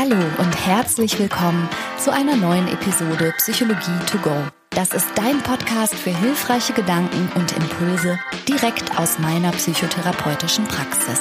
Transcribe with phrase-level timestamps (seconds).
[0.00, 4.30] Hallo und herzlich willkommen zu einer neuen Episode Psychologie to go.
[4.70, 8.16] Das ist dein Podcast für hilfreiche Gedanken und Impulse
[8.46, 11.18] direkt aus meiner psychotherapeutischen Praxis.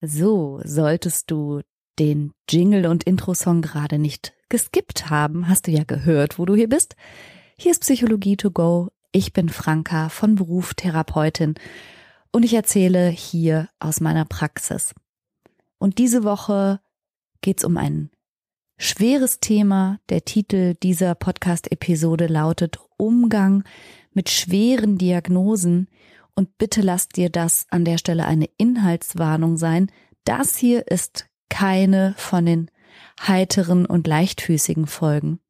[0.00, 1.60] So, solltest du
[2.00, 6.68] den Jingle und Intro-Song gerade nicht geskippt haben, hast du ja gehört, wo du hier
[6.68, 6.96] bist.
[7.56, 8.88] Hier ist Psychologie to go.
[9.12, 11.54] Ich bin Franka von Beruf Therapeutin
[12.32, 14.94] und ich erzähle hier aus meiner Praxis.
[15.78, 16.80] Und diese Woche
[17.40, 18.10] geht's um ein
[18.78, 19.98] schweres Thema.
[20.08, 23.64] Der Titel dieser Podcast-Episode lautet Umgang
[24.12, 25.88] mit schweren Diagnosen.
[26.34, 29.90] Und bitte lasst dir das an der Stelle eine Inhaltswarnung sein.
[30.24, 32.70] Das hier ist keine von den
[33.26, 35.40] heiteren und leichtfüßigen Folgen.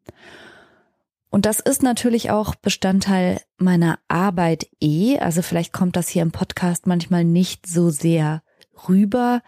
[1.30, 5.18] Und das ist natürlich auch Bestandteil meiner Arbeit eh.
[5.18, 8.42] Also vielleicht kommt das hier im Podcast manchmal nicht so sehr
[8.88, 9.42] rüber,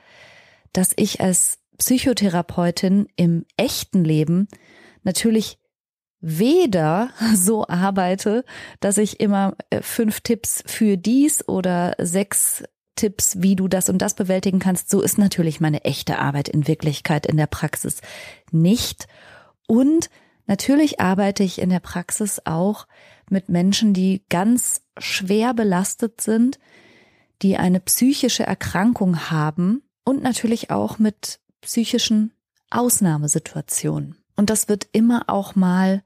[0.73, 4.47] dass ich als Psychotherapeutin im echten Leben
[5.03, 5.59] natürlich
[6.21, 8.45] weder so arbeite,
[8.79, 12.63] dass ich immer äh, fünf Tipps für dies oder sechs
[12.95, 14.89] Tipps, wie du das und das bewältigen kannst.
[14.89, 18.01] So ist natürlich meine echte Arbeit in Wirklichkeit in der Praxis
[18.53, 19.09] nicht.
[19.67, 20.11] Und
[20.47, 22.87] natürlich arbeite ich in der Praxis auch
[23.31, 26.59] mit Menschen, die ganz schwer belastet sind,
[27.43, 32.33] die eine psychische Erkrankung haben und natürlich auch mit psychischen
[32.71, 34.17] Ausnahmesituationen.
[34.37, 36.03] Und das wird immer auch mal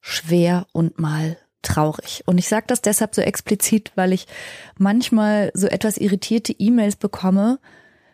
[0.00, 2.24] schwer und mal traurig.
[2.26, 4.26] Und ich sage das deshalb so explizit, weil ich
[4.76, 7.60] manchmal so etwas irritierte E-Mails bekomme,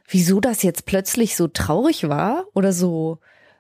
[0.07, 3.19] wieso das jetzt plötzlich so traurig war oder so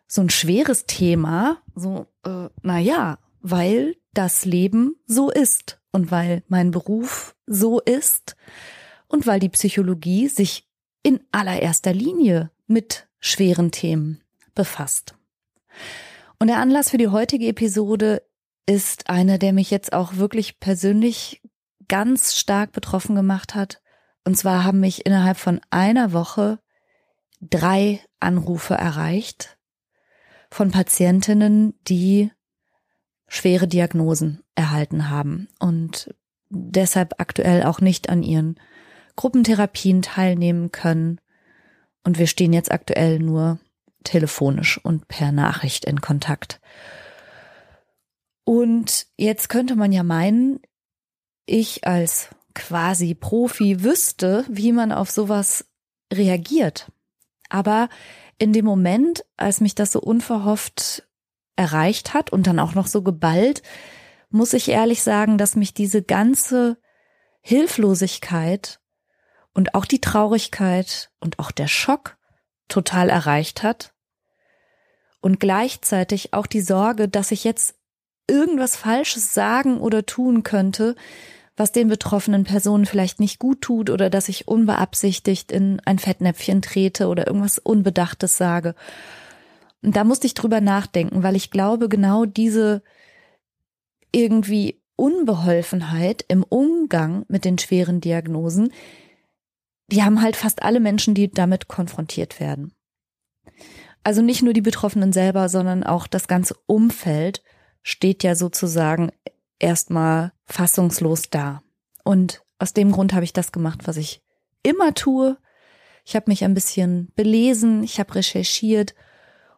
[0.08, 1.58] so ein schweres Thema.
[1.76, 8.34] So, äh, na ja, weil das Leben so ist und weil mein Beruf so ist
[9.06, 10.66] und weil die Psychologie sich
[11.02, 14.22] in allererster Linie mit schweren Themen
[14.54, 15.14] befasst.
[16.40, 18.22] Und der Anlass für die heutige Episode
[18.66, 21.42] ist einer, der mich jetzt auch wirklich persönlich
[21.86, 23.80] ganz stark betroffen gemacht hat.
[24.24, 26.58] Und zwar haben mich innerhalb von einer Woche
[27.40, 29.57] drei Anrufe erreicht
[30.50, 32.30] von Patientinnen, die
[33.26, 36.14] schwere Diagnosen erhalten haben und
[36.48, 38.58] deshalb aktuell auch nicht an ihren
[39.16, 41.20] Gruppentherapien teilnehmen können.
[42.04, 43.58] Und wir stehen jetzt aktuell nur
[44.04, 46.60] telefonisch und per Nachricht in Kontakt.
[48.44, 50.60] Und jetzt könnte man ja meinen,
[51.44, 55.66] ich als quasi Profi wüsste, wie man auf sowas
[56.12, 56.90] reagiert.
[57.50, 57.88] Aber
[58.38, 61.08] in dem Moment, als mich das so unverhofft
[61.56, 63.62] erreicht hat und dann auch noch so geballt,
[64.30, 66.78] muss ich ehrlich sagen, dass mich diese ganze
[67.40, 68.80] Hilflosigkeit
[69.54, 72.16] und auch die Traurigkeit und auch der Schock
[72.68, 73.94] total erreicht hat.
[75.20, 77.74] Und gleichzeitig auch die Sorge, dass ich jetzt
[78.28, 80.94] irgendwas Falsches sagen oder tun könnte,
[81.58, 86.62] was den betroffenen Personen vielleicht nicht gut tut oder dass ich unbeabsichtigt in ein Fettnäpfchen
[86.62, 88.74] trete oder irgendwas Unbedachtes sage.
[89.82, 92.82] Und da musste ich drüber nachdenken, weil ich glaube, genau diese
[94.12, 98.72] irgendwie Unbeholfenheit im Umgang mit den schweren Diagnosen,
[99.90, 102.72] die haben halt fast alle Menschen, die damit konfrontiert werden.
[104.04, 107.42] Also nicht nur die Betroffenen selber, sondern auch das ganze Umfeld
[107.82, 109.10] steht ja sozusagen
[109.58, 111.62] erstmal fassungslos da.
[112.04, 114.22] Und aus dem Grund habe ich das gemacht, was ich
[114.62, 115.36] immer tue.
[116.04, 118.94] Ich habe mich ein bisschen belesen, ich habe recherchiert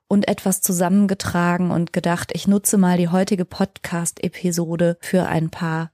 [0.08, 5.92] und etwas zusammengetragen und gedacht, ich nutze mal die heutige Podcast-Episode für ein paar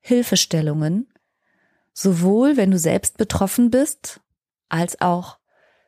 [0.00, 1.08] Hilfestellungen,
[1.94, 4.20] sowohl wenn du selbst betroffen bist,
[4.68, 5.38] als auch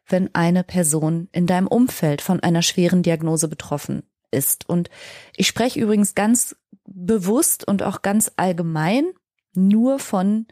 [0.08, 4.68] wenn eine Person in deinem Umfeld von einer schweren Diagnose betroffen ist.
[4.68, 4.88] Und
[5.36, 9.06] ich spreche übrigens ganz bewusst und auch ganz allgemein
[9.54, 10.46] nur von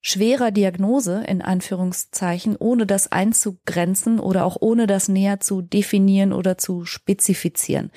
[0.00, 6.56] schwerer Diagnose in Anführungszeichen, ohne das einzugrenzen oder auch ohne das näher zu definieren oder
[6.56, 7.90] zu spezifizieren.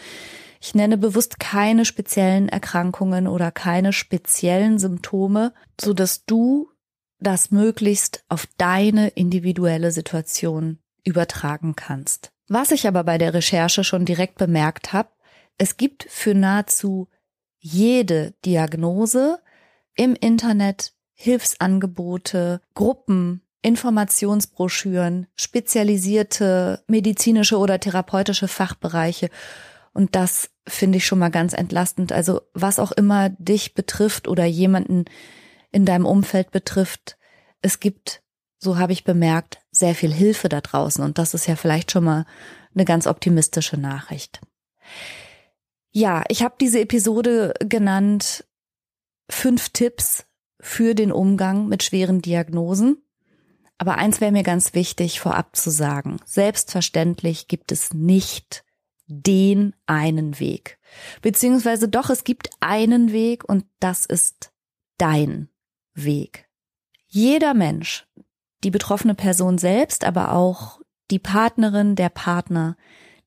[0.59, 6.69] Ich nenne bewusst keine speziellen Erkrankungen oder keine speziellen Symptome, so dass du
[7.19, 12.31] das möglichst auf deine individuelle Situation übertragen kannst.
[12.47, 15.09] Was ich aber bei der Recherche schon direkt bemerkt habe,
[15.57, 17.07] es gibt für nahezu
[17.63, 19.39] jede Diagnose
[19.95, 29.29] im Internet Hilfsangebote, Gruppen, Informationsbroschüren, spezialisierte medizinische oder therapeutische Fachbereiche.
[29.93, 32.11] Und das finde ich schon mal ganz entlastend.
[32.11, 35.05] Also was auch immer dich betrifft oder jemanden
[35.71, 37.17] in deinem Umfeld betrifft,
[37.61, 38.21] es gibt
[38.63, 41.03] so habe ich bemerkt, sehr viel Hilfe da draußen.
[41.03, 42.25] Und das ist ja vielleicht schon mal
[42.73, 44.41] eine ganz optimistische Nachricht.
[45.95, 48.45] Ja, ich habe diese Episode genannt
[49.29, 50.25] fünf Tipps
[50.59, 52.97] für den Umgang mit schweren Diagnosen.
[53.77, 56.17] Aber eins wäre mir ganz wichtig vorab zu sagen.
[56.25, 58.63] Selbstverständlich gibt es nicht
[59.05, 60.79] den einen Weg.
[61.21, 64.51] Beziehungsweise doch, es gibt einen Weg und das ist
[64.97, 65.49] dein
[65.93, 66.49] Weg.
[67.05, 68.07] Jeder Mensch,
[68.63, 70.79] die betroffene Person selbst, aber auch
[71.11, 72.77] die Partnerin, der Partner,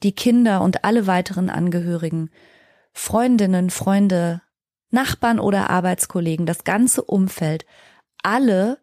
[0.03, 2.31] die Kinder und alle weiteren Angehörigen,
[2.99, 4.41] Freundinnen, Freunde,
[4.91, 7.67] Nachbarn oder Arbeitskollegen, das ganze Umfeld,
[8.23, 8.79] alle,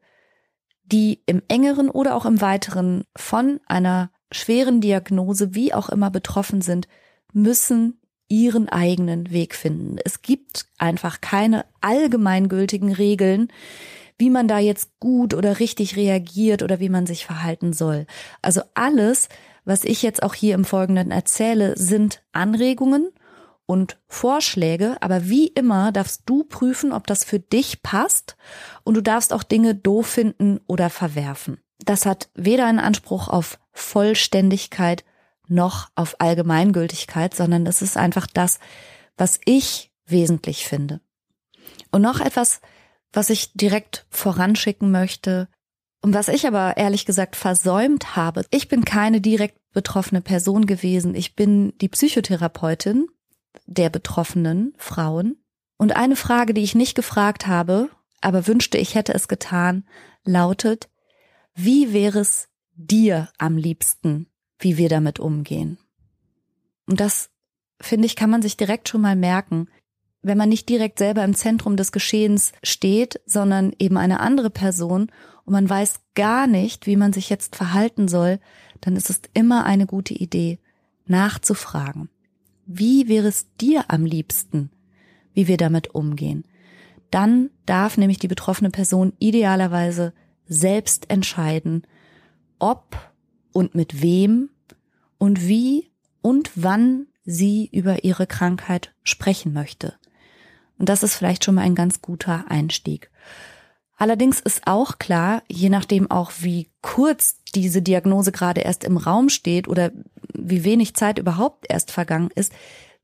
[0.84, 6.62] die im engeren oder auch im weiteren von einer schweren Diagnose, wie auch immer betroffen
[6.62, 6.88] sind,
[7.34, 9.98] müssen ihren eigenen Weg finden.
[10.06, 13.48] Es gibt einfach keine allgemeingültigen Regeln,
[14.20, 18.06] wie man da jetzt gut oder richtig reagiert oder wie man sich verhalten soll.
[18.44, 19.28] Also alles,
[19.66, 23.10] was ich jetzt auch hier im Folgenden erzähle, sind Anregungen
[23.66, 28.36] und Vorschläge, aber wie immer darfst du prüfen, ob das für dich passt
[28.84, 31.60] und du darfst auch Dinge doof finden oder verwerfen.
[31.80, 35.04] Das hat weder einen Anspruch auf Vollständigkeit
[35.48, 38.60] noch auf Allgemeingültigkeit, sondern es ist einfach das,
[39.18, 41.02] was ich wesentlich finde.
[41.92, 42.62] Und noch etwas,
[43.12, 45.48] was ich direkt voranschicken möchte
[46.02, 48.46] und was ich aber ehrlich gesagt versäumt habe.
[48.52, 51.16] Ich bin keine direkt betroffene Person gewesen.
[51.16, 53.08] Ich bin die Psychotherapeutin
[53.66, 55.38] der betroffenen Frauen.
[55.78, 57.90] Und eine Frage, die ich nicht gefragt habe,
[58.22, 59.86] aber wünschte, ich hätte es getan,
[60.24, 60.90] lautet,
[61.56, 64.28] wie wäre es dir am liebsten,
[64.60, 65.78] wie wir damit umgehen?
[66.88, 67.30] Und das,
[67.80, 69.68] finde ich, kann man sich direkt schon mal merken.
[70.22, 75.12] Wenn man nicht direkt selber im Zentrum des Geschehens steht, sondern eben eine andere Person
[75.46, 78.40] und man weiß gar nicht, wie man sich jetzt verhalten soll,
[78.80, 80.60] dann ist es immer eine gute Idee,
[81.06, 82.10] nachzufragen.
[82.76, 84.72] Wie wäre es dir am liebsten,
[85.36, 86.44] wie wir damit umgehen?
[87.12, 90.12] Dann darf nämlich die betroffene Person idealerweise
[90.48, 91.86] selbst entscheiden,
[92.58, 92.98] ob
[93.52, 94.50] und mit wem
[95.20, 95.92] und wie
[96.24, 99.94] und wann sie über ihre Krankheit sprechen möchte.
[100.80, 103.12] Und das ist vielleicht schon mal ein ganz guter Einstieg.
[104.04, 109.30] Allerdings ist auch klar, je nachdem auch wie kurz diese Diagnose gerade erst im Raum
[109.30, 109.94] steht oder
[110.34, 112.52] wie wenig Zeit überhaupt erst vergangen ist,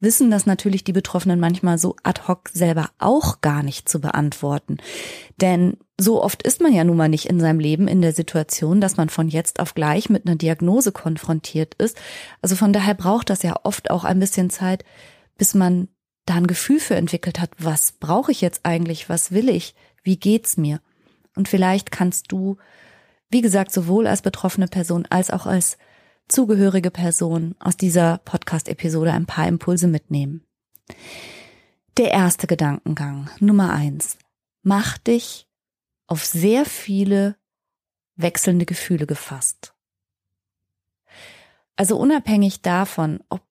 [0.01, 4.75] wissen das natürlich die Betroffenen manchmal so ad hoc selber auch gar nicht zu beantworten.
[5.39, 8.81] Denn so oft ist man ja nun mal nicht in seinem Leben in der Situation,
[8.81, 11.97] dass man von jetzt auf gleich mit einer Diagnose konfrontiert ist.
[12.41, 14.83] Also von daher braucht das ja oft auch ein bisschen Zeit,
[15.37, 15.87] bis man
[16.25, 20.17] da ein Gefühl für entwickelt hat, was brauche ich jetzt eigentlich, was will ich, wie
[20.17, 20.81] geht's mir?
[21.39, 22.57] Und vielleicht kannst du,
[23.29, 25.77] wie gesagt, sowohl als betroffene Person als auch als
[26.27, 30.43] zugehörige Person aus dieser Podcast-Episode ein paar Impulse mitnehmen.
[31.95, 34.17] Der erste Gedankengang, Nummer eins.
[34.63, 35.47] Mach dich
[36.07, 37.37] auf sehr viele
[38.17, 39.73] wechselnde Gefühle gefasst.
[41.77, 43.41] Also unabhängig davon, ob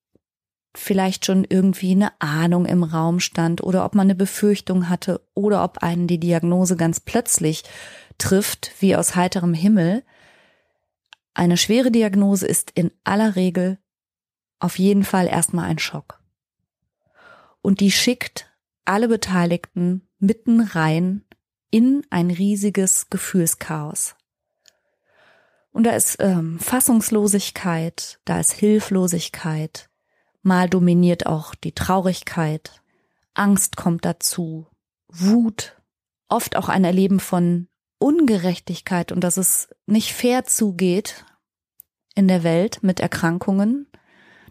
[0.74, 5.64] vielleicht schon irgendwie eine Ahnung im Raum stand oder ob man eine Befürchtung hatte oder
[5.64, 7.64] ob einen die Diagnose ganz plötzlich
[8.18, 10.04] trifft, wie aus heiterem Himmel,
[11.34, 13.78] eine schwere Diagnose ist in aller Regel
[14.58, 16.20] auf jeden Fall erstmal ein Schock.
[17.62, 18.50] Und die schickt
[18.84, 21.24] alle Beteiligten mitten rein
[21.70, 24.16] in ein riesiges Gefühlschaos.
[25.70, 29.88] Und da ist ähm, Fassungslosigkeit, da ist Hilflosigkeit,
[30.42, 32.82] mal dominiert auch die Traurigkeit,
[33.34, 34.66] Angst kommt dazu,
[35.08, 35.76] Wut,
[36.28, 37.68] oft auch ein Erleben von
[37.98, 41.24] Ungerechtigkeit und dass es nicht fair zugeht
[42.14, 43.86] in der Welt mit Erkrankungen,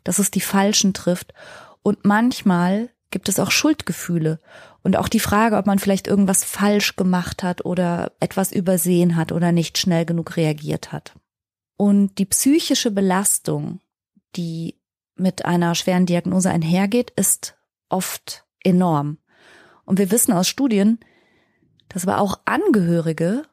[0.03, 1.34] dass es die Falschen trifft.
[1.82, 4.39] Und manchmal gibt es auch Schuldgefühle
[4.84, 9.32] und auch die Frage, ob man vielleicht irgendwas falsch gemacht hat oder etwas übersehen hat
[9.32, 11.13] oder nicht schnell genug reagiert hat.
[11.77, 13.79] Und die psychische Belastung,
[14.36, 14.75] die
[15.20, 17.58] mit einer schweren Diagnose einhergeht, ist
[17.90, 19.18] oft enorm.
[19.86, 21.00] Und wir wissen aus Studien,
[21.90, 23.44] dass aber auch Angehörige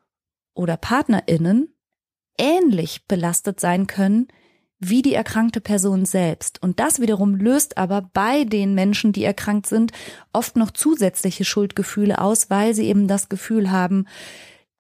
[0.54, 1.74] oder Partnerinnen
[2.38, 4.28] ähnlich belastet sein können
[4.80, 6.62] wie die erkrankte Person selbst.
[6.62, 9.92] Und das wiederum löst aber bei den Menschen, die erkrankt sind,
[10.32, 14.06] oft noch zusätzliche Schuldgefühle aus, weil sie eben das Gefühl haben,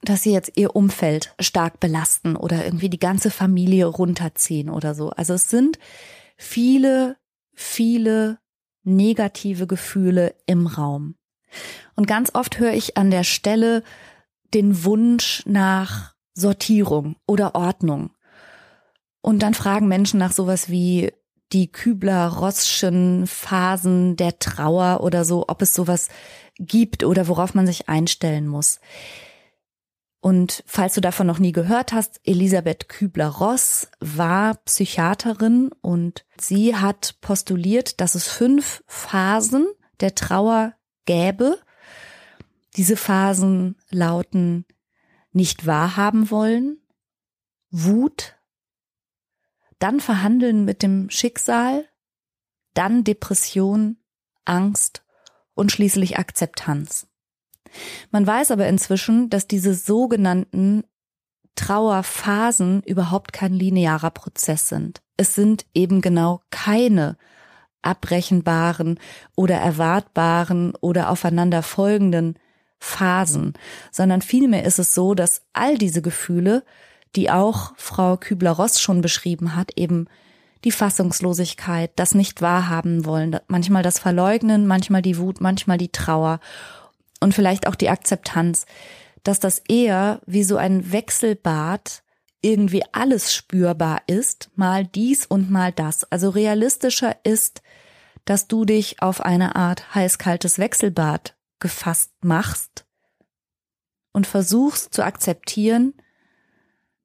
[0.02, 5.10] dass sie jetzt ihr Umfeld stark belasten oder irgendwie die ganze Familie runterziehen oder so.
[5.10, 5.78] Also es sind
[6.44, 7.16] viele,
[7.54, 8.38] viele
[8.84, 11.16] negative Gefühle im Raum.
[11.96, 13.82] Und ganz oft höre ich an der Stelle
[14.52, 18.10] den Wunsch nach Sortierung oder Ordnung.
[19.20, 21.12] Und dann fragen Menschen nach sowas wie
[21.52, 26.08] die Kübler-Rossschen Phasen der Trauer oder so, ob es sowas
[26.58, 28.80] gibt oder worauf man sich einstellen muss.
[30.24, 37.20] Und falls du davon noch nie gehört hast, Elisabeth Kübler-Ross war Psychiaterin und sie hat
[37.20, 39.66] postuliert, dass es fünf Phasen
[40.00, 40.72] der Trauer
[41.04, 41.60] gäbe.
[42.74, 44.64] Diese Phasen lauten
[45.32, 46.78] nicht wahrhaben wollen,
[47.70, 48.34] Wut,
[49.78, 51.86] dann verhandeln mit dem Schicksal,
[52.72, 53.98] dann Depression,
[54.46, 55.04] Angst
[55.52, 57.08] und schließlich Akzeptanz.
[58.10, 60.84] Man weiß aber inzwischen, dass diese sogenannten
[61.56, 65.02] Trauerphasen überhaupt kein linearer Prozess sind.
[65.16, 67.16] Es sind eben genau keine
[67.82, 68.98] abbrechenbaren
[69.36, 72.38] oder erwartbaren oder aufeinander folgenden
[72.78, 73.54] Phasen,
[73.92, 76.64] sondern vielmehr ist es so, dass all diese Gefühle,
[77.14, 80.06] die auch Frau Kübler-Ross schon beschrieben hat, eben
[80.64, 86.40] die Fassungslosigkeit, das nicht wahrhaben wollen, manchmal das Verleugnen, manchmal die Wut, manchmal die Trauer
[87.24, 88.66] und vielleicht auch die Akzeptanz,
[89.22, 92.02] dass das eher wie so ein Wechselbad
[92.42, 96.04] irgendwie alles spürbar ist, mal dies und mal das.
[96.12, 97.62] Also realistischer ist,
[98.26, 102.84] dass du dich auf eine Art heiß-kaltes Wechselbad gefasst machst
[104.12, 105.94] und versuchst zu akzeptieren,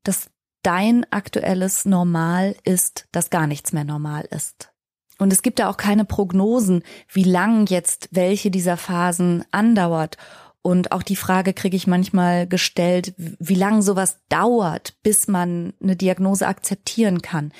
[0.03, 0.29] dass
[0.63, 4.73] dein aktuelles Normal ist, dass gar nichts mehr normal ist.
[5.19, 10.17] Und es gibt da auch keine Prognosen, wie lang jetzt welche dieser Phasen andauert.
[10.61, 15.95] Und auch die Frage kriege ich manchmal gestellt, wie lang sowas dauert, bis man eine
[15.95, 17.51] Diagnose akzeptieren kann.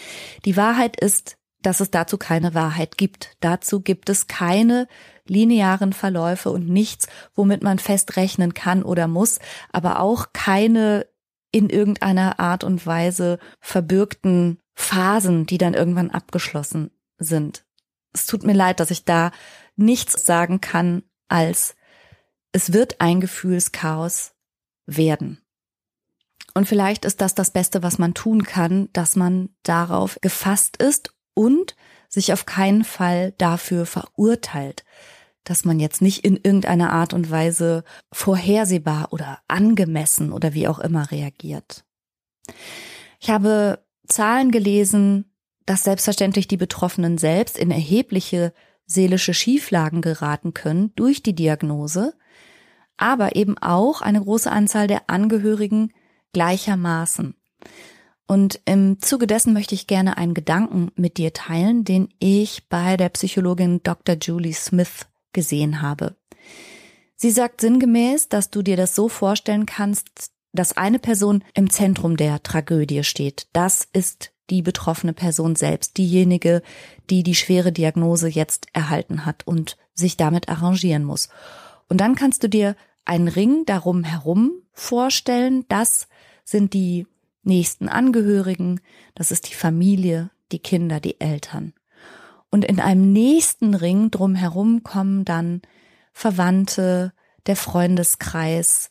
[0.46, 3.36] Die Wahrheit ist, dass es dazu keine Wahrheit gibt.
[3.42, 4.88] Dazu gibt es keine
[5.28, 9.39] linearen Verläufe und nichts, womit man festrechnen kann oder muss,
[9.72, 11.06] aber auch keine
[11.51, 17.66] in irgendeiner Art und Weise verbürgten Phasen, die dann irgendwann abgeschlossen sind.
[18.14, 19.32] Es tut mir leid, dass ich da
[19.76, 21.76] nichts sagen kann, als
[22.52, 24.34] es wird ein Gefühlschaos
[24.86, 25.42] werden.
[26.56, 31.14] Und vielleicht ist das das Beste, was man tun kann, dass man darauf gefasst ist
[31.34, 31.76] und
[32.10, 34.84] sich auf keinen Fall dafür verurteilt,
[35.44, 40.80] dass man jetzt nicht in irgendeiner Art und Weise vorhersehbar oder angemessen oder wie auch
[40.80, 41.86] immer reagiert.
[43.20, 45.29] Ich habe Zahlen gelesen,
[45.70, 48.54] dass selbstverständlich die Betroffenen selbst in erhebliche
[48.88, 52.16] seelische Schieflagen geraten können durch die Diagnose,
[52.98, 55.94] aber eben auch eine große Anzahl der Angehörigen
[56.34, 57.36] gleichermaßen.
[58.26, 62.98] Und im Zuge dessen möchte ich gerne einen Gedanken mit dir teilen, den ich bei
[62.98, 64.16] der Psychologin Dr.
[64.20, 66.16] Julie Smith gesehen habe.
[67.16, 72.18] Sie sagt sinngemäß, dass du dir das so vorstellen kannst, dass eine Person im Zentrum
[72.18, 73.46] der Tragödie steht.
[73.54, 76.62] Das ist die betroffene Person selbst, diejenige,
[77.10, 81.29] die die schwere Diagnose jetzt erhalten hat und sich damit arrangieren muss.
[81.88, 82.75] Und dann kannst du dir
[83.06, 85.65] einen Ring darum herum vorstellen.
[85.68, 86.08] Das
[86.44, 87.08] sind die
[87.44, 88.82] nächsten Angehörigen,
[89.15, 91.74] das ist die Familie, die Kinder, die Eltern.
[92.51, 95.62] Und in einem nächsten Ring drumherum kommen dann
[96.12, 97.13] Verwandte,
[97.46, 98.89] der Freundeskreis,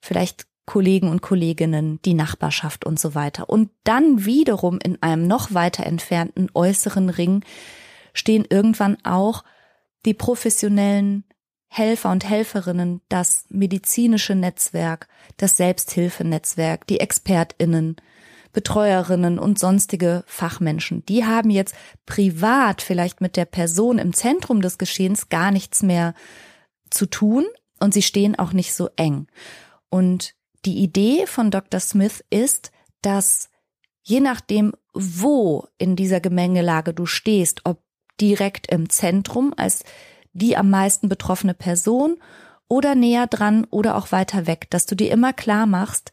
[0.00, 3.50] vielleicht Kollegen und Kolleginnen, die Nachbarschaft und so weiter.
[3.50, 7.44] Und dann wiederum in einem noch weiter entfernten äußeren Ring
[8.14, 9.42] stehen irgendwann auch
[10.06, 11.24] die professionellen
[11.66, 15.08] Helfer und Helferinnen, das medizinische Netzwerk,
[15.38, 17.96] das Selbsthilfenetzwerk, die Expertinnen,
[18.52, 21.04] Betreuerinnen und sonstige Fachmenschen.
[21.06, 21.74] Die haben jetzt
[22.06, 26.14] privat vielleicht mit der Person im Zentrum des Geschehens gar nichts mehr
[26.90, 27.44] zu tun
[27.80, 29.26] und sie stehen auch nicht so eng.
[29.88, 31.80] Und die Idee von Dr.
[31.80, 32.70] Smith ist,
[33.02, 33.48] dass
[34.02, 37.82] je nachdem, wo in dieser Gemengelage du stehst, ob
[38.20, 39.84] direkt im Zentrum als
[40.32, 42.18] die am meisten betroffene Person
[42.68, 46.12] oder näher dran oder auch weiter weg, dass du dir immer klar machst,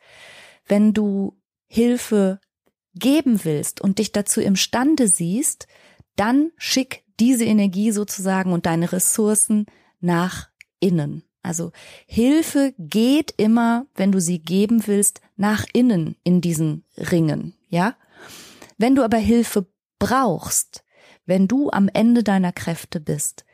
[0.65, 1.37] wenn du
[1.67, 2.39] Hilfe
[2.95, 5.67] geben willst und dich dazu imstande siehst,
[6.15, 9.65] dann schick diese Energie sozusagen und deine Ressourcen
[9.99, 10.49] nach
[10.79, 11.26] innen.
[11.47, 11.71] Also
[12.05, 17.95] Hilfe geht immer, wenn du sie geben willst, nach innen in diesen Ringen, ja?
[18.77, 19.65] Wenn du aber Hilfe
[19.97, 20.83] brauchst,
[21.25, 23.45] wenn du am Ende deiner Kräfte bist,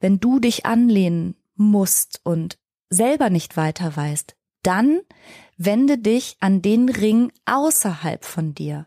[0.00, 2.58] wenn du dich anlehnen musst und
[2.88, 5.00] selber nicht weiter weißt, dann
[5.58, 8.86] wende dich an den Ring außerhalb von dir.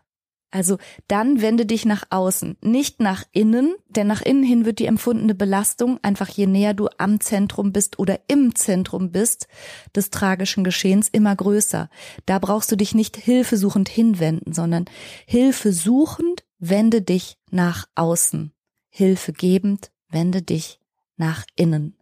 [0.50, 0.78] Also
[1.08, 5.34] dann wende dich nach außen, nicht nach innen, denn nach innen hin wird die empfundene
[5.34, 9.46] Belastung einfach je näher du am Zentrum bist oder im Zentrum bist
[9.94, 11.90] des tragischen Geschehens immer größer.
[12.24, 14.86] Da brauchst du dich nicht hilfesuchend hinwenden, sondern
[15.26, 18.52] hilfesuchend wende dich nach außen.
[18.88, 20.80] Hilfe gebend wende dich
[21.16, 21.97] nach innen.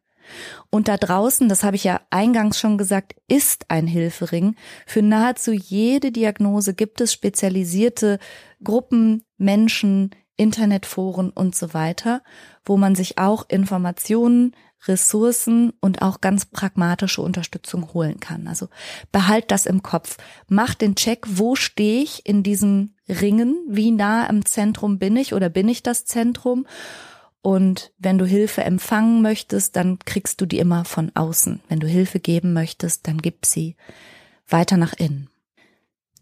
[0.70, 4.56] Und da draußen, das habe ich ja eingangs schon gesagt, ist ein Hilfering.
[4.86, 8.18] Für nahezu jede Diagnose gibt es spezialisierte
[8.62, 12.22] Gruppen, Menschen, Internetforen und so weiter,
[12.64, 14.54] wo man sich auch Informationen,
[14.88, 18.46] Ressourcen und auch ganz pragmatische Unterstützung holen kann.
[18.46, 18.68] Also
[19.10, 20.16] behalt das im Kopf.
[20.48, 23.56] Mach den Check, wo stehe ich in diesem Ringen?
[23.68, 26.66] Wie nah im Zentrum bin ich oder bin ich das Zentrum?
[27.46, 31.62] Und wenn du Hilfe empfangen möchtest, dann kriegst du die immer von außen.
[31.68, 33.76] Wenn du Hilfe geben möchtest, dann gib sie
[34.48, 35.30] weiter nach innen.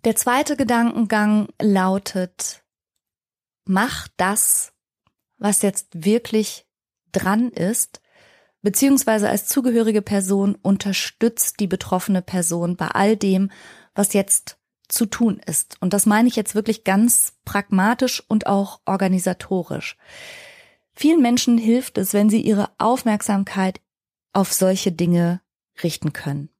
[0.04, 2.62] Der zweite Gedankengang lautet,
[3.64, 4.74] mach das,
[5.38, 6.66] was jetzt wirklich
[7.10, 8.02] dran ist,
[8.60, 13.50] beziehungsweise als zugehörige Person unterstützt die betroffene Person bei all dem,
[13.94, 15.78] was jetzt zu tun ist.
[15.80, 19.96] Und das meine ich jetzt wirklich ganz pragmatisch und auch organisatorisch.
[20.94, 23.80] Vielen Menschen hilft es, wenn sie ihre Aufmerksamkeit
[24.32, 25.40] auf solche Dinge
[25.82, 26.50] richten können.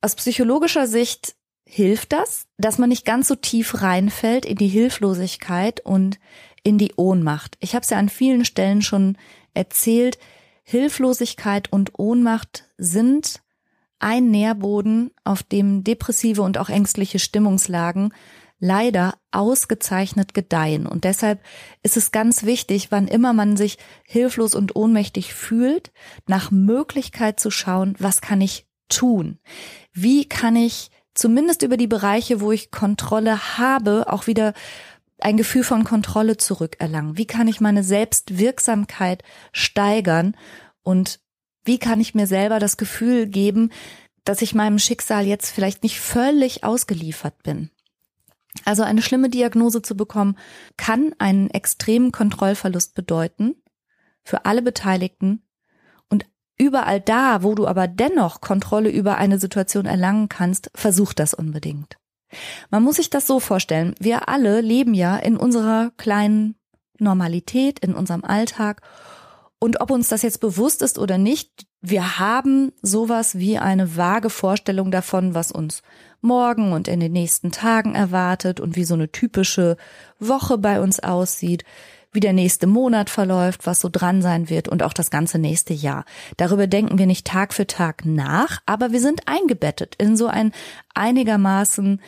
[0.00, 1.34] Aus psychologischer Sicht
[1.66, 6.18] hilft das, dass man nicht ganz so tief reinfällt in die Hilflosigkeit und
[6.62, 7.56] in die Ohnmacht.
[7.60, 9.16] Ich habe es ja an vielen Stellen schon
[9.54, 10.18] erzählt.
[10.62, 13.42] Hilflosigkeit und Ohnmacht sind
[13.98, 18.14] ein Nährboden, auf dem depressive und auch ängstliche Stimmungslagen
[18.60, 20.86] leider ausgezeichnet gedeihen.
[20.86, 21.40] Und deshalb
[21.82, 25.90] ist es ganz wichtig, wann immer man sich hilflos und ohnmächtig fühlt,
[26.26, 29.38] nach Möglichkeit zu schauen, was kann ich tun?
[29.92, 34.52] Wie kann ich zumindest über die Bereiche, wo ich Kontrolle habe, auch wieder
[35.18, 37.16] ein Gefühl von Kontrolle zurückerlangen?
[37.16, 40.36] Wie kann ich meine Selbstwirksamkeit steigern?
[40.82, 41.20] Und
[41.64, 43.70] wie kann ich mir selber das Gefühl geben,
[44.24, 47.70] dass ich meinem Schicksal jetzt vielleicht nicht völlig ausgeliefert bin?
[48.64, 50.36] Also eine schlimme Diagnose zu bekommen,
[50.76, 53.54] kann einen extremen Kontrollverlust bedeuten
[54.24, 55.42] für alle Beteiligten.
[56.08, 56.26] Und
[56.58, 61.96] überall da, wo du aber dennoch Kontrolle über eine Situation erlangen kannst, versuch das unbedingt.
[62.70, 63.94] Man muss sich das so vorstellen.
[63.98, 66.56] Wir alle leben ja in unserer kleinen
[66.98, 68.82] Normalität, in unserem Alltag.
[69.58, 74.30] Und ob uns das jetzt bewusst ist oder nicht, wir haben sowas wie eine vage
[74.30, 75.82] Vorstellung davon, was uns
[76.20, 79.76] morgen und in den nächsten Tagen erwartet und wie so eine typische
[80.18, 81.64] Woche bei uns aussieht,
[82.12, 85.72] wie der nächste Monat verläuft, was so dran sein wird und auch das ganze nächste
[85.72, 86.04] Jahr.
[86.36, 90.52] Darüber denken wir nicht Tag für Tag nach, aber wir sind eingebettet in so ein
[90.94, 92.00] einigermaßen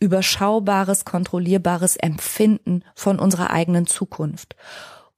[0.00, 4.56] überschaubares, kontrollierbares Empfinden von unserer eigenen Zukunft.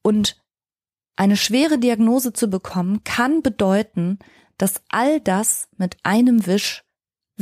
[0.02, 0.36] Und
[1.16, 4.18] eine schwere Diagnose zu bekommen, kann bedeuten,
[4.56, 6.84] dass all das mit einem Wisch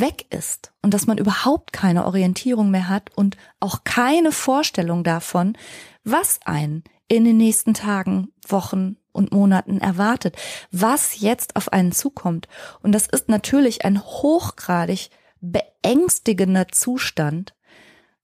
[0.01, 5.57] weg ist und dass man überhaupt keine Orientierung mehr hat und auch keine Vorstellung davon,
[6.05, 10.37] was einen in den nächsten Tagen, Wochen und Monaten erwartet,
[10.71, 12.49] was jetzt auf einen zukommt.
[12.83, 17.55] Und das ist natürlich ein hochgradig beängstigender Zustand,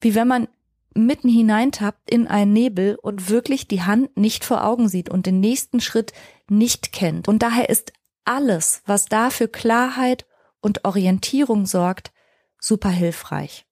[0.01, 0.49] wie wenn man
[0.95, 5.41] mitten hineintappt in einen Nebel und wirklich die Hand nicht vor Augen sieht und den
[5.41, 6.13] nächsten Schritt
[6.49, 7.27] nicht kennt.
[7.27, 7.93] Und daher ist
[8.25, 10.25] alles, was da für Klarheit
[10.65, 12.13] und Orientierung sorgt,
[12.59, 13.67] super hilfreich.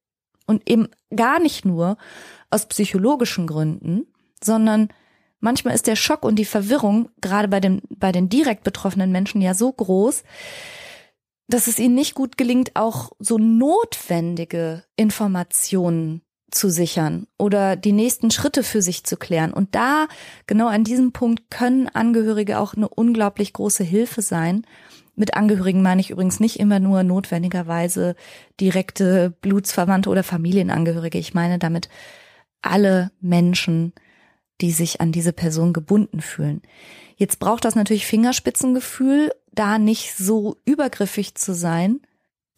[0.47, 1.97] Und eben gar nicht nur
[2.51, 4.07] aus psychologischen Gründen,
[4.43, 4.89] sondern
[5.41, 9.41] manchmal ist der Schock und die Verwirrung gerade bei den, bei den direkt betroffenen Menschen
[9.41, 10.23] ja so groß,
[11.49, 18.31] dass es ihnen nicht gut gelingt, auch so notwendige Informationen zu sichern oder die nächsten
[18.31, 19.53] Schritte für sich zu klären.
[19.53, 20.07] Und da,
[20.47, 24.67] genau an diesem Punkt, können Angehörige auch eine unglaublich große Hilfe sein,
[25.15, 28.15] mit Angehörigen meine ich übrigens nicht immer nur notwendigerweise
[28.61, 31.19] direkte Blutsverwandte oder Familienangehörige.
[31.19, 31.89] Ich meine damit
[32.63, 33.93] alle Menschen,
[34.61, 36.63] die sich an diese Person gebunden fühlen.
[37.17, 42.01] Jetzt braucht das natürlich Fingerspitzengefühl, da nicht so übergriffig zu sein.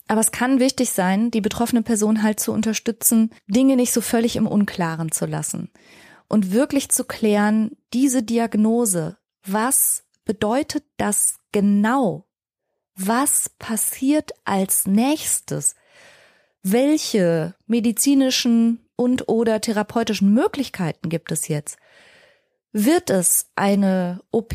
[0.06, 4.36] Aber es kann wichtig sein, die betroffene Person halt zu unterstützen, Dinge nicht so völlig
[4.36, 5.70] im Unklaren zu lassen
[6.28, 12.26] und wirklich zu klären, diese Diagnose, was bedeutet das genau?
[12.96, 15.74] Was passiert als nächstes?
[16.62, 21.78] Welche medizinischen und oder therapeutischen Möglichkeiten gibt es jetzt?
[22.72, 24.54] Wird es eine OP,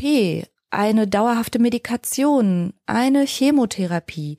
[0.70, 4.38] eine dauerhafte Medikation, eine Chemotherapie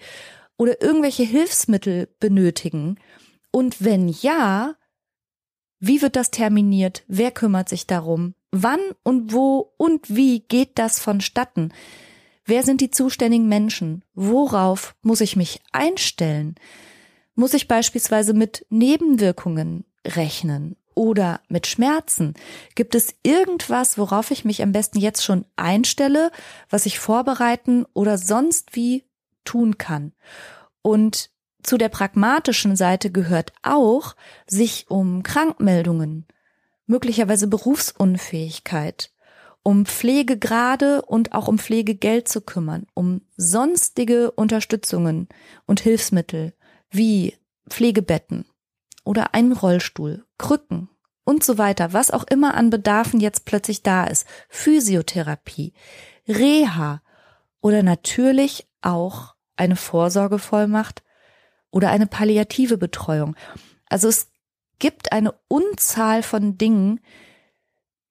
[0.57, 2.99] oder irgendwelche Hilfsmittel benötigen?
[3.51, 4.75] Und wenn ja,
[5.79, 7.03] Wie wird das terminiert?
[7.07, 8.35] Wer kümmert sich darum?
[8.51, 11.73] Wann und wo und wie geht das vonstatten?
[12.51, 14.03] Wer sind die zuständigen Menschen?
[14.13, 16.55] Worauf muss ich mich einstellen?
[17.33, 22.33] Muss ich beispielsweise mit Nebenwirkungen rechnen oder mit Schmerzen?
[22.75, 26.29] Gibt es irgendwas, worauf ich mich am besten jetzt schon einstelle,
[26.69, 29.05] was ich vorbereiten oder sonst wie
[29.45, 30.11] tun kann?
[30.81, 31.29] Und
[31.63, 34.13] zu der pragmatischen Seite gehört auch,
[34.45, 36.27] sich um Krankmeldungen,
[36.85, 39.10] möglicherweise Berufsunfähigkeit,
[39.63, 45.27] um Pflegegrade und auch um Pflegegeld zu kümmern, um sonstige Unterstützungen
[45.65, 46.53] und Hilfsmittel
[46.89, 47.35] wie
[47.69, 48.45] Pflegebetten
[49.03, 50.89] oder einen Rollstuhl, Krücken
[51.23, 55.73] und so weiter, was auch immer an Bedarfen jetzt plötzlich da ist, Physiotherapie,
[56.27, 57.01] Reha
[57.61, 61.03] oder natürlich auch eine Vorsorgevollmacht
[61.69, 63.35] oder eine palliative Betreuung.
[63.87, 64.31] Also es
[64.79, 66.99] gibt eine Unzahl von Dingen,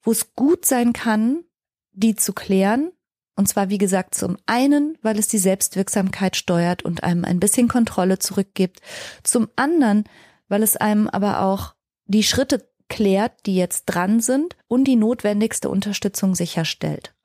[0.03, 1.43] wo es gut sein kann,
[1.91, 2.91] die zu klären.
[3.35, 7.67] Und zwar, wie gesagt, zum einen, weil es die Selbstwirksamkeit steuert und einem ein bisschen
[7.67, 8.81] Kontrolle zurückgibt.
[9.23, 10.03] Zum anderen,
[10.47, 11.73] weil es einem aber auch
[12.05, 17.15] die Schritte klärt, die jetzt dran sind und die notwendigste Unterstützung sicherstellt.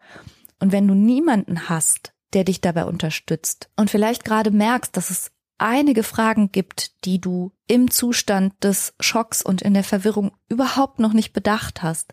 [0.61, 5.33] Und wenn du niemanden hast, der dich dabei unterstützt und vielleicht gerade merkst, dass es
[5.59, 11.13] einige Fragen gibt, die du im Zustand des Schocks und in der Verwirrung überhaupt noch
[11.13, 12.13] nicht bedacht hast,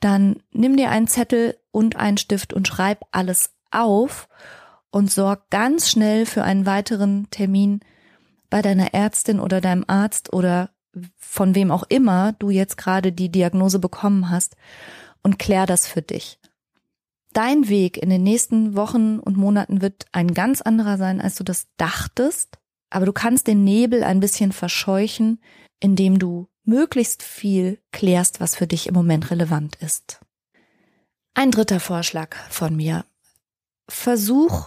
[0.00, 4.28] dann nimm dir einen Zettel und einen Stift und schreib alles auf
[4.90, 7.80] und sorg ganz schnell für einen weiteren Termin
[8.50, 10.70] bei deiner Ärztin oder deinem Arzt oder
[11.16, 14.56] von wem auch immer du jetzt gerade die Diagnose bekommen hast
[15.22, 16.38] und klär das für dich.
[17.32, 21.44] Dein Weg in den nächsten Wochen und Monaten wird ein ganz anderer sein, als du
[21.44, 22.58] das dachtest,
[22.90, 25.40] aber du kannst den Nebel ein bisschen verscheuchen,
[25.78, 30.20] indem du möglichst viel klärst, was für dich im Moment relevant ist.
[31.34, 33.06] Ein dritter Vorschlag von mir.
[33.88, 34.66] Versuch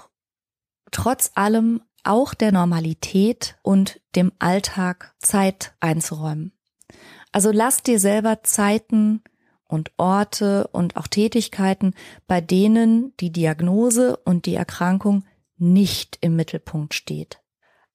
[0.89, 6.53] trotz allem auch der Normalität und dem Alltag Zeit einzuräumen.
[7.31, 9.21] Also lass dir selber Zeiten
[9.67, 11.93] und Orte und auch Tätigkeiten,
[12.25, 15.23] bei denen die Diagnose und die Erkrankung
[15.57, 17.41] nicht im Mittelpunkt steht.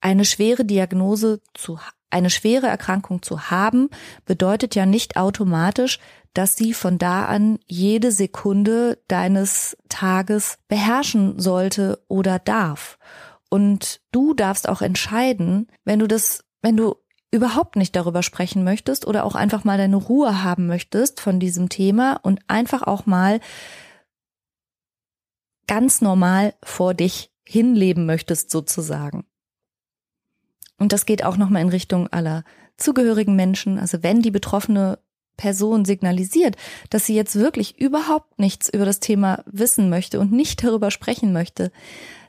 [0.01, 3.89] Eine schwere Diagnose zu eine schwere Erkrankung zu haben,
[4.25, 5.99] bedeutet ja nicht automatisch,
[6.35, 12.99] dass sie von da an jede Sekunde deines Tages beherrschen sollte oder darf.
[13.49, 16.97] Und du darfst auch entscheiden, wenn du das, wenn du
[17.31, 21.69] überhaupt nicht darüber sprechen möchtest oder auch einfach mal deine Ruhe haben möchtest von diesem
[21.69, 23.41] Thema und einfach auch mal
[25.67, 29.25] ganz normal vor dich hinleben möchtest sozusagen.
[30.79, 32.45] Und das geht auch nochmal in Richtung aller
[32.77, 33.79] zugehörigen Menschen.
[33.79, 34.99] Also wenn die betroffene
[35.37, 36.57] Person signalisiert,
[36.91, 41.33] dass sie jetzt wirklich überhaupt nichts über das Thema wissen möchte und nicht darüber sprechen
[41.33, 41.71] möchte,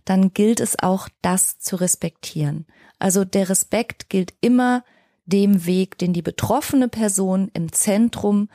[0.06, 2.66] dann gilt es auch, das zu respektieren.
[3.00, 4.84] Also der Respekt gilt immer
[5.26, 8.50] dem Weg, den die betroffene Person im Zentrum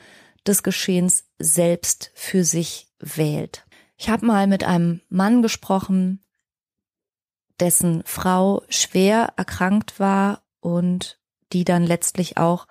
[0.45, 3.65] des Geschehens selbst für sich wählt.
[3.97, 6.19] Ich habe mal mit einem Mann gesprochen,
[7.63, 11.17] dessen Frau schwer erkrankt war und
[11.53, 12.67] die dann letztlich auch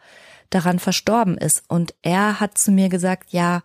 [0.51, 1.63] daran verstorben ist.
[1.67, 3.63] Und er hat zu mir gesagt, ja,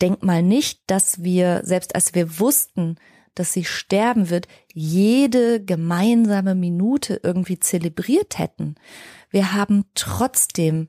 [0.00, 2.96] denk mal nicht, dass wir, selbst als wir wussten,
[3.34, 8.76] dass sie sterben wird, jede gemeinsame Minute irgendwie zelebriert hätten.
[9.28, 10.88] Wir haben trotzdem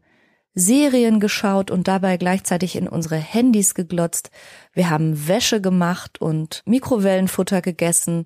[0.54, 4.32] Serien geschaut und dabei gleichzeitig in unsere Handys geglotzt.
[4.72, 8.26] Wir haben Wäsche gemacht und Mikrowellenfutter gegessen.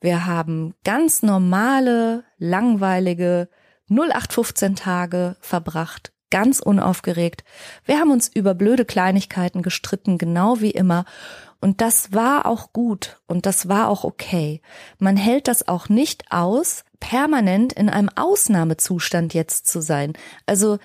[0.00, 3.48] Wir haben ganz normale, langweilige
[3.90, 7.42] 0815 Tage verbracht, ganz unaufgeregt.
[7.84, 11.04] Wir haben uns über blöde Kleinigkeiten gestritten, genau wie immer.
[11.60, 14.60] Und das war auch gut und das war auch okay.
[14.98, 20.12] Man hält das auch nicht aus, permanent in einem Ausnahmezustand jetzt zu sein.
[20.46, 20.78] Also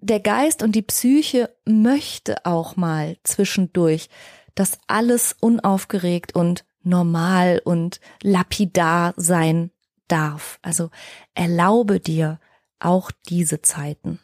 [0.00, 4.08] der Geist und die Psyche möchte auch mal zwischendurch,
[4.54, 9.70] dass alles unaufgeregt und normal und lapidar sein
[10.08, 10.58] darf.
[10.62, 10.90] Also
[11.34, 12.40] erlaube dir
[12.78, 14.20] auch diese Zeiten.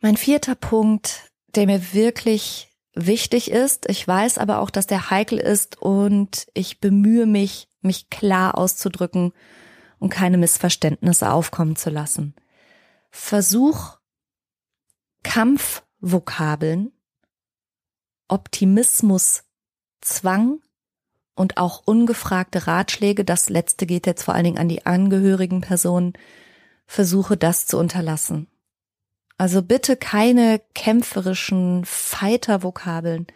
[0.00, 3.88] Mein vierter Punkt, der mir wirklich wichtig ist.
[3.88, 9.32] Ich weiß aber auch, dass der heikel ist und ich bemühe mich, mich klar auszudrücken
[9.98, 12.34] und keine Missverständnisse aufkommen zu lassen.
[13.10, 13.98] Versuch
[15.22, 16.92] Kampfvokabeln,
[18.28, 19.44] Optimismus,
[20.00, 20.60] Zwang
[21.34, 26.12] und auch ungefragte Ratschläge, das letzte geht jetzt vor allen Dingen an die angehörigen Personen,
[26.86, 28.46] versuche das zu unterlassen.
[29.36, 33.26] Also bitte keine kämpferischen Fighter-Vokabeln,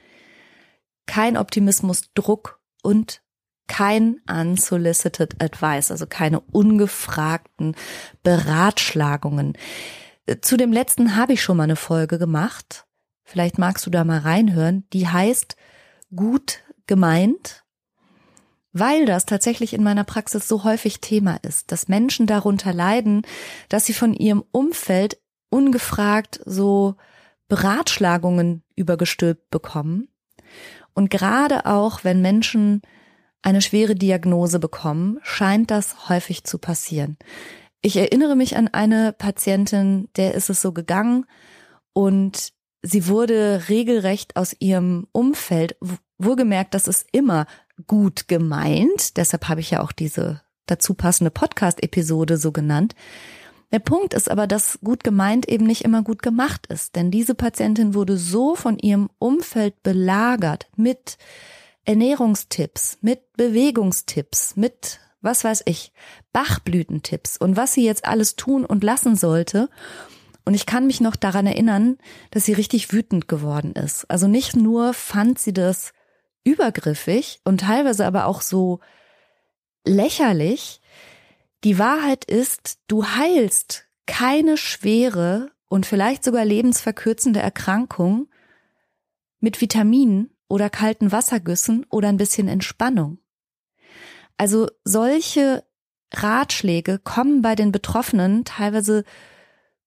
[1.07, 3.23] kein Optimismus, Druck und
[3.67, 7.75] kein unsolicited advice, also keine ungefragten
[8.23, 9.59] Beratschlagungen.
[10.41, 12.87] Zu dem letzten habe ich schon mal eine Folge gemacht.
[13.25, 14.85] Vielleicht magst du da mal reinhören.
[14.93, 15.57] Die heißt
[16.15, 17.65] gut gemeint,
[18.73, 23.23] weil das tatsächlich in meiner Praxis so häufig Thema ist, dass Menschen darunter leiden,
[23.69, 25.19] dass sie von ihrem Umfeld
[25.51, 26.97] ungefragt so
[27.49, 30.09] Beratschlagungen übergestülpt bekommen.
[30.95, 32.83] Und gerade auch, wenn Menschen
[33.43, 37.17] eine schwere Diagnose bekommen, scheint das häufig zu passieren.
[37.81, 41.25] Ich erinnere mich an eine Patientin, der ist es so gegangen
[41.93, 42.53] und
[42.83, 45.77] sie wurde regelrecht aus ihrem Umfeld,
[46.19, 47.47] wohlgemerkt, das ist immer
[47.87, 52.95] gut gemeint, deshalb habe ich ja auch diese dazu passende Podcast-Episode so genannt.
[53.73, 57.35] Der Punkt ist aber, dass gut gemeint eben nicht immer gut gemacht ist, denn diese
[57.35, 61.19] Patientin wurde so von ihrem Umfeld belagert mit
[61.85, 65.93] Ernährungstipps, mit Bewegungstipps, mit was weiß ich,
[66.33, 69.69] Bachblütentipps und was sie jetzt alles tun und lassen sollte.
[70.45, 71.99] Und ich kann mich noch daran erinnern,
[72.31, 74.11] dass sie richtig wütend geworden ist.
[74.11, 75.93] Also nicht nur fand sie das
[76.49, 78.81] übergriffig und teilweise aber auch so
[79.85, 80.81] lächerlich.
[81.65, 88.29] Die Wahrheit ist, du heilst keine schwere und vielleicht sogar lebensverkürzende Erkrankung
[89.41, 93.19] mit Vitaminen oder kalten Wassergüssen oder ein bisschen Entspannung.
[94.39, 95.65] Also solche
[96.15, 99.05] Ratschläge kommen bei den Betroffenen teilweise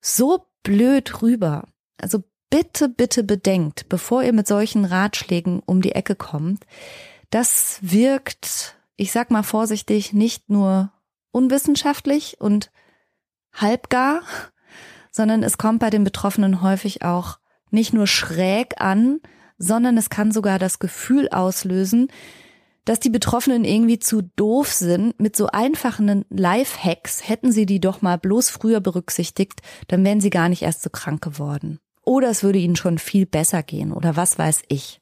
[0.02, 1.68] so blöd rüber.
[1.98, 6.66] Also bitte, bitte bedenkt, bevor ihr mit solchen Ratschlägen um die Ecke kommt,
[7.32, 10.92] das wirkt, ich sag mal vorsichtig, nicht nur
[11.32, 12.70] unwissenschaftlich und
[13.54, 14.22] halbgar,
[15.12, 17.40] sondern es kommt bei den Betroffenen häufig auch
[17.72, 19.22] nicht nur schräg an,
[19.58, 22.12] sondern es kann sogar das Gefühl auslösen,
[22.86, 25.20] dass die Betroffenen irgendwie zu doof sind.
[25.20, 30.32] Mit so einfachen Life-Hacks hätten sie die doch mal bloß früher berücksichtigt, dann wären sie
[30.32, 31.80] gar nicht erst so krank geworden.
[32.12, 35.00] Oder es würde ihnen schon viel besser gehen oder was weiß ich.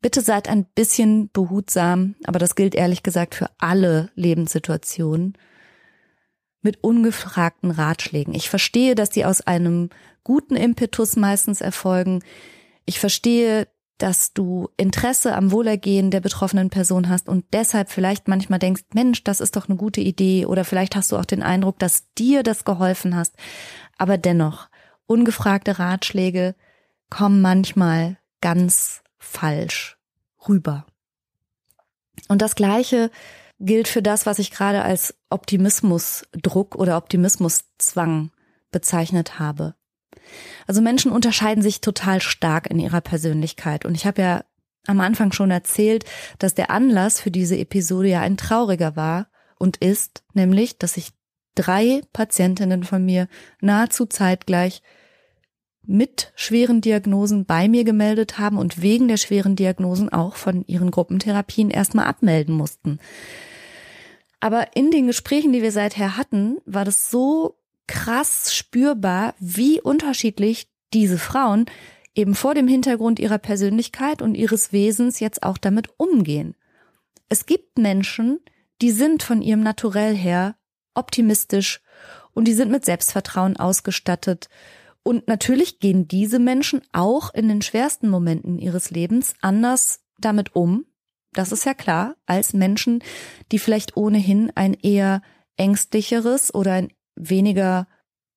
[0.00, 5.36] Bitte seid ein bisschen behutsam, aber das gilt ehrlich gesagt für alle Lebenssituationen
[6.60, 8.34] mit ungefragten Ratschlägen.
[8.34, 9.90] Ich verstehe, dass die aus einem
[10.22, 12.22] guten Impetus meistens erfolgen.
[12.86, 13.66] Ich verstehe,
[13.98, 19.24] dass du Interesse am Wohlergehen der betroffenen Person hast und deshalb vielleicht manchmal denkst, Mensch,
[19.24, 22.44] das ist doch eine gute Idee oder vielleicht hast du auch den Eindruck, dass dir
[22.44, 23.34] das geholfen hast.
[23.98, 24.68] Aber dennoch,
[25.06, 26.54] ungefragte Ratschläge
[27.10, 29.98] kommen manchmal ganz falsch
[30.48, 30.86] rüber.
[32.28, 33.10] Und das Gleiche
[33.58, 38.30] gilt für das, was ich gerade als Optimismusdruck oder Optimismuszwang
[38.70, 39.74] bezeichnet habe.
[40.66, 43.84] Also Menschen unterscheiden sich total stark in ihrer Persönlichkeit.
[43.84, 44.44] Und ich habe ja
[44.86, 46.04] am Anfang schon erzählt,
[46.38, 51.10] dass der Anlass für diese Episode ja ein trauriger war und ist, nämlich, dass sich
[51.54, 53.28] drei Patientinnen von mir
[53.60, 54.82] nahezu zeitgleich
[55.84, 60.90] mit schweren Diagnosen bei mir gemeldet haben und wegen der schweren Diagnosen auch von ihren
[60.90, 62.98] Gruppentherapien erstmal abmelden mussten.
[64.40, 70.68] Aber in den Gesprächen, die wir seither hatten, war das so krass spürbar, wie unterschiedlich
[70.92, 71.66] diese Frauen
[72.14, 76.54] eben vor dem Hintergrund ihrer Persönlichkeit und ihres Wesens jetzt auch damit umgehen.
[77.28, 78.40] Es gibt Menschen,
[78.82, 80.56] die sind von ihrem Naturell her
[80.94, 81.80] optimistisch
[82.32, 84.48] und die sind mit Selbstvertrauen ausgestattet.
[85.02, 90.86] Und natürlich gehen diese Menschen auch in den schwersten Momenten ihres Lebens anders damit um.
[91.32, 93.02] Das ist ja klar, als Menschen,
[93.50, 95.22] die vielleicht ohnehin ein eher
[95.56, 97.88] ängstlicheres oder ein weniger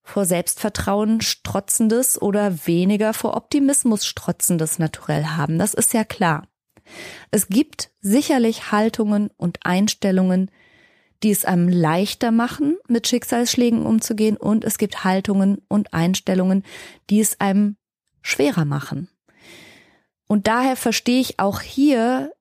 [0.04, 5.58] vor Selbstvertrauen strotzendes oder weniger vor Optimismus strotzendes Naturell haben.
[5.58, 6.48] Das ist ja klar.
[7.32, 10.52] Es gibt sicherlich Haltungen und Einstellungen,
[11.24, 16.64] die es einem leichter machen, mit Schicksalsschlägen umzugehen, und es gibt Haltungen und Einstellungen,
[17.10, 17.78] die es einem
[18.22, 19.10] schwerer machen.
[20.28, 22.32] Und daher verstehe ich auch hier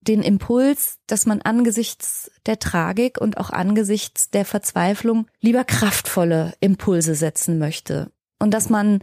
[0.00, 7.14] den Impuls, dass man angesichts der Tragik und auch angesichts der Verzweiflung lieber kraftvolle Impulse
[7.14, 8.10] setzen möchte.
[8.38, 9.00] Und dass man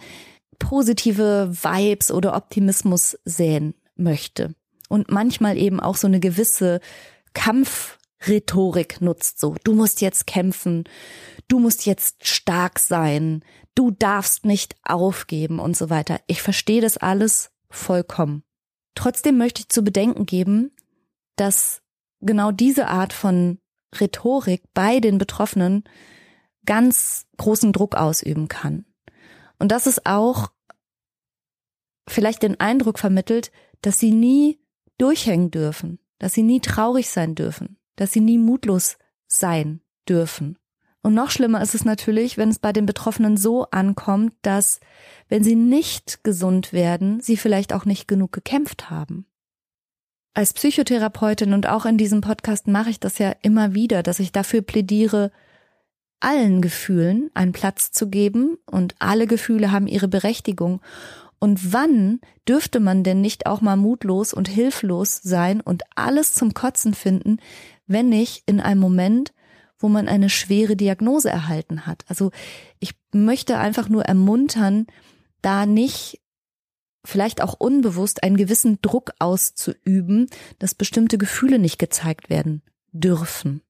[0.59, 4.53] positive Vibes oder Optimismus säen möchte.
[4.89, 6.81] Und manchmal eben auch so eine gewisse
[8.19, 10.83] Kampfrhetorik nutzt, so du musst jetzt kämpfen,
[11.47, 13.43] du musst jetzt stark sein,
[13.75, 16.19] du darfst nicht aufgeben und so weiter.
[16.27, 18.43] Ich verstehe das alles vollkommen.
[18.95, 20.71] Trotzdem möchte ich zu bedenken geben,
[21.37, 21.81] dass
[22.19, 23.59] genau diese Art von
[23.99, 25.83] Rhetorik bei den Betroffenen
[26.65, 28.85] ganz großen Druck ausüben kann.
[29.57, 30.51] Und das ist auch
[32.07, 33.51] vielleicht den Eindruck vermittelt,
[33.81, 34.59] dass sie nie
[34.97, 40.57] durchhängen dürfen, dass sie nie traurig sein dürfen, dass sie nie mutlos sein dürfen.
[41.01, 44.79] Und noch schlimmer ist es natürlich, wenn es bei den Betroffenen so ankommt, dass,
[45.29, 49.25] wenn sie nicht gesund werden, sie vielleicht auch nicht genug gekämpft haben.
[50.33, 54.31] Als Psychotherapeutin und auch in diesem Podcast mache ich das ja immer wieder, dass ich
[54.31, 55.31] dafür plädiere,
[56.19, 60.81] allen Gefühlen einen Platz zu geben und alle Gefühle haben ihre Berechtigung.
[61.39, 66.53] Und wann dürfte man denn nicht auch mal mutlos und hilflos sein und alles zum
[66.53, 67.39] Kotzen finden,
[67.89, 69.33] wenn nicht in einem Moment,
[69.77, 72.05] wo man eine schwere Diagnose erhalten hat?
[72.07, 72.31] Also
[72.79, 74.87] ich möchte einfach nur ermuntern,
[75.41, 76.21] da nicht
[77.03, 80.27] vielleicht auch unbewusst einen gewissen Druck auszuüben,
[80.59, 83.61] dass bestimmte Gefühle nicht gezeigt werden dürfen.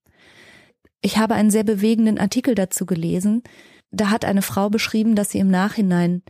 [1.02, 3.44] Ich habe einen sehr bewegenden Artikel dazu gelesen.
[3.92, 6.24] Da hat eine Frau beschrieben, dass sie im Nachhinein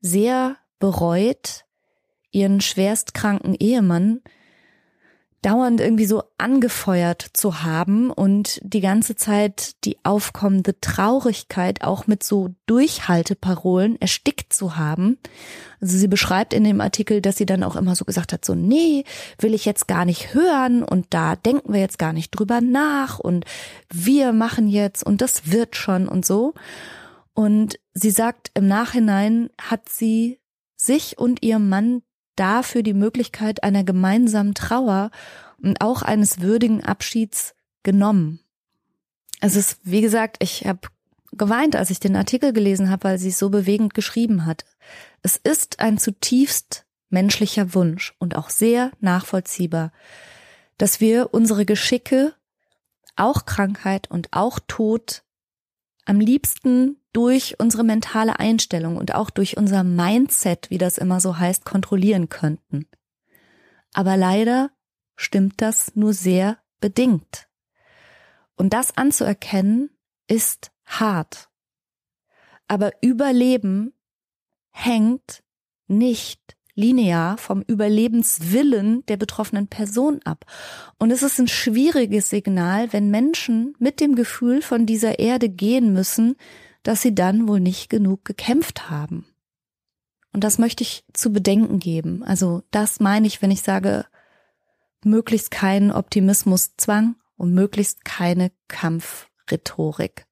[0.00, 1.66] sehr bereut,
[2.30, 4.22] ihren schwerstkranken Ehemann
[5.42, 12.22] dauernd irgendwie so angefeuert zu haben und die ganze Zeit die aufkommende Traurigkeit auch mit
[12.22, 15.18] so Durchhalteparolen erstickt zu haben.
[15.80, 18.54] Also sie beschreibt in dem Artikel, dass sie dann auch immer so gesagt hat, so,
[18.54, 19.04] nee,
[19.38, 23.18] will ich jetzt gar nicht hören und da denken wir jetzt gar nicht drüber nach
[23.18, 23.46] und
[23.90, 26.52] wir machen jetzt und das wird schon und so.
[27.32, 30.38] Und sie sagt, im Nachhinein hat sie
[30.76, 32.02] sich und ihrem Mann
[32.40, 35.10] dafür die Möglichkeit einer gemeinsamen Trauer
[35.62, 38.40] und auch eines würdigen Abschieds genommen.
[39.40, 40.88] Es ist, wie gesagt, ich habe
[41.32, 44.64] geweint, als ich den Artikel gelesen habe, weil sie es so bewegend geschrieben hat.
[45.22, 49.92] Es ist ein zutiefst menschlicher Wunsch und auch sehr nachvollziehbar,
[50.78, 52.34] dass wir unsere Geschicke,
[53.16, 55.24] auch Krankheit und auch Tod,
[56.06, 61.38] am liebsten durch unsere mentale Einstellung und auch durch unser Mindset, wie das immer so
[61.38, 62.86] heißt, kontrollieren könnten.
[63.92, 64.70] Aber leider
[65.16, 67.48] stimmt das nur sehr bedingt.
[68.56, 69.90] Und das anzuerkennen
[70.28, 71.48] ist hart.
[72.68, 73.92] Aber Überleben
[74.70, 75.42] hängt
[75.88, 80.46] nicht linear vom Überlebenswillen der betroffenen Person ab.
[80.98, 85.92] Und es ist ein schwieriges Signal, wenn Menschen mit dem Gefühl von dieser Erde gehen
[85.92, 86.36] müssen,
[86.82, 89.26] dass sie dann wohl nicht genug gekämpft haben.
[90.32, 92.22] Und das möchte ich zu bedenken geben.
[92.22, 94.06] Also das meine ich, wenn ich sage,
[95.04, 100.26] möglichst keinen Optimismuszwang und möglichst keine Kampfrhetorik.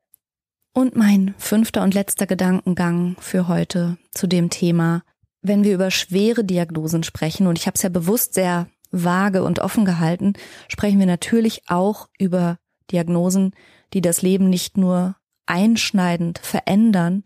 [0.73, 5.03] Und mein fünfter und letzter Gedankengang für heute zu dem Thema,
[5.43, 9.59] wenn wir über schwere Diagnosen sprechen, und ich habe es ja bewusst sehr vage und
[9.59, 10.35] offen gehalten,
[10.69, 12.59] sprechen wir natürlich auch über
[12.93, 13.55] Diagnosen,
[13.93, 15.17] die das Leben nicht nur
[15.49, 17.25] einschneidend verändern,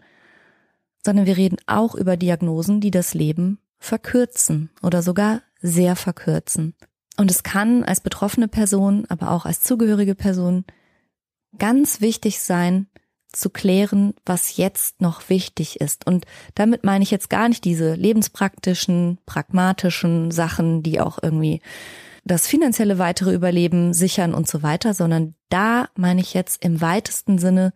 [1.05, 6.75] sondern wir reden auch über Diagnosen, die das Leben verkürzen oder sogar sehr verkürzen.
[7.17, 10.65] Und es kann als betroffene Person, aber auch als zugehörige Person
[11.59, 12.87] ganz wichtig sein,
[13.33, 16.07] zu klären, was jetzt noch wichtig ist.
[16.07, 21.61] Und damit meine ich jetzt gar nicht diese lebenspraktischen, pragmatischen Sachen, die auch irgendwie
[22.25, 27.39] das finanzielle weitere Überleben sichern und so weiter, sondern da meine ich jetzt im weitesten
[27.39, 27.73] Sinne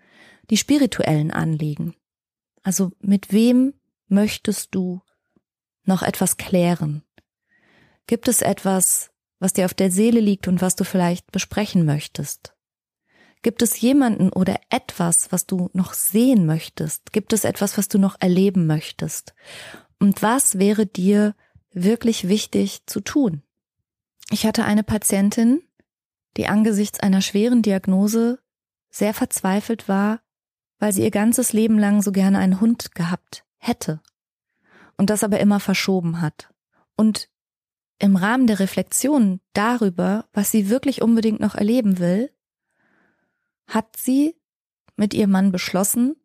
[0.51, 1.95] die spirituellen Anliegen.
[2.63, 3.75] Also mit wem
[4.09, 5.01] möchtest du
[5.85, 7.03] noch etwas klären?
[8.07, 12.55] Gibt es etwas, was dir auf der Seele liegt und was du vielleicht besprechen möchtest?
[13.43, 17.13] Gibt es jemanden oder etwas, was du noch sehen möchtest?
[17.13, 19.35] Gibt es etwas, was du noch erleben möchtest?
[20.01, 21.35] Und was wäre dir
[21.73, 23.43] wirklich wichtig zu tun?
[24.31, 25.63] Ich hatte eine Patientin,
[26.37, 28.41] die angesichts einer schweren Diagnose
[28.91, 30.21] sehr verzweifelt war
[30.79, 34.01] weil sie ihr ganzes Leben lang so gerne einen Hund gehabt hätte
[34.97, 36.51] und das aber immer verschoben hat.
[36.97, 37.29] Und
[37.99, 42.31] im Rahmen der Reflexion darüber, was sie wirklich unbedingt noch erleben will,
[43.67, 44.37] hat sie
[44.97, 46.17] mit ihrem Mann beschlossen,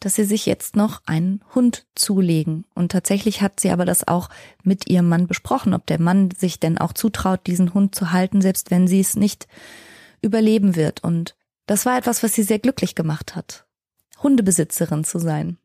[0.00, 2.64] dass sie sich jetzt noch einen Hund zulegen.
[2.74, 4.28] Und tatsächlich hat sie aber das auch
[4.62, 8.40] mit ihrem Mann besprochen, ob der Mann sich denn auch zutraut, diesen Hund zu halten,
[8.40, 9.48] selbst wenn sie es nicht
[10.22, 11.02] überleben wird.
[11.02, 13.67] Und das war etwas, was sie sehr glücklich gemacht hat.
[14.22, 15.58] Hundebesitzerin zu sein.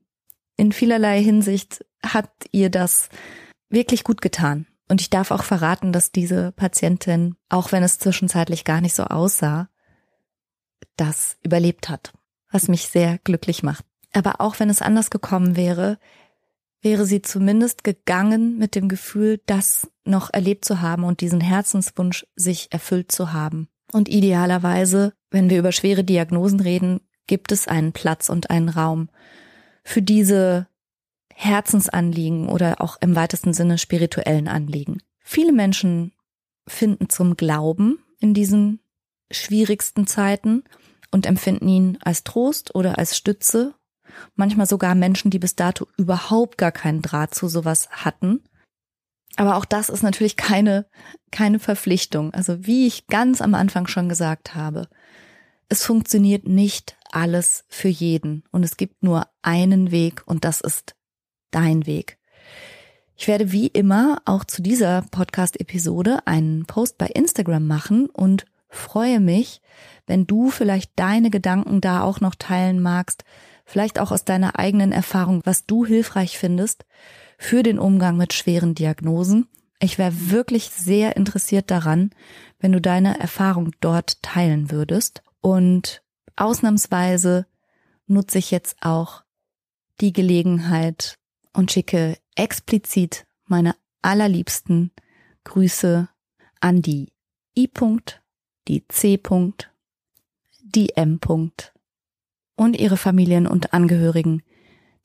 [0.55, 3.09] In vielerlei Hinsicht hat ihr das
[3.69, 4.67] wirklich gut getan.
[4.89, 9.05] Und ich darf auch verraten, dass diese Patientin, auch wenn es zwischenzeitlich gar nicht so
[9.05, 9.69] aussah,
[10.97, 12.13] das überlebt hat,
[12.51, 13.85] was mich sehr glücklich macht.
[14.11, 15.97] Aber auch wenn es anders gekommen wäre,
[16.81, 22.27] wäre sie zumindest gegangen mit dem Gefühl, das noch erlebt zu haben und diesen Herzenswunsch
[22.35, 23.69] sich erfüllt zu haben.
[23.91, 29.09] Und idealerweise, wenn wir über schwere Diagnosen reden, gibt es einen Platz und einen Raum
[29.83, 30.67] für diese
[31.33, 35.01] Herzensanliegen oder auch im weitesten Sinne spirituellen Anliegen.
[35.19, 36.13] Viele Menschen
[36.67, 38.79] finden zum Glauben in diesen
[39.31, 40.63] schwierigsten Zeiten
[41.11, 43.73] und empfinden ihn als Trost oder als Stütze.
[44.35, 48.43] Manchmal sogar Menschen, die bis dato überhaupt gar keinen Draht zu sowas hatten.
[49.35, 50.87] Aber auch das ist natürlich keine,
[51.31, 52.33] keine Verpflichtung.
[52.33, 54.87] Also wie ich ganz am Anfang schon gesagt habe,
[55.69, 60.95] es funktioniert nicht alles für jeden und es gibt nur einen Weg und das ist
[61.51, 62.17] dein Weg.
[63.15, 69.19] Ich werde wie immer auch zu dieser Podcast-Episode einen Post bei Instagram machen und freue
[69.19, 69.61] mich,
[70.07, 73.23] wenn du vielleicht deine Gedanken da auch noch teilen magst,
[73.65, 76.85] vielleicht auch aus deiner eigenen Erfahrung, was du hilfreich findest
[77.37, 79.47] für den Umgang mit schweren Diagnosen.
[79.79, 82.11] Ich wäre wirklich sehr interessiert daran,
[82.59, 85.23] wenn du deine Erfahrung dort teilen würdest.
[85.41, 86.02] Und
[86.35, 87.45] ausnahmsweise
[88.07, 89.23] nutze ich jetzt auch
[90.01, 91.17] die Gelegenheit
[91.53, 94.91] und schicke explizit meine allerliebsten
[95.43, 96.09] Grüße
[96.59, 97.11] an die
[97.55, 97.67] I.
[97.67, 98.21] -Punkt,
[98.67, 99.15] die C.
[99.15, 99.67] -Punkt,
[100.61, 101.19] die M.
[101.19, 101.71] -Punkt
[102.55, 104.43] und ihre Familien und Angehörigen,